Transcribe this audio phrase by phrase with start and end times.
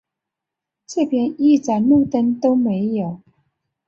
[0.87, 3.21] 这边一盏路灯都没有